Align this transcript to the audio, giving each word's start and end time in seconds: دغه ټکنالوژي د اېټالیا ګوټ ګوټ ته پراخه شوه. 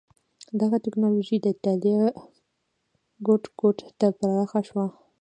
دغه 0.59 0.77
ټکنالوژي 0.85 1.37
د 1.41 1.45
اېټالیا 1.53 2.01
ګوټ 3.27 3.43
ګوټ 3.59 3.77
ته 3.99 4.07
پراخه 4.17 4.59
شوه. 4.67 4.85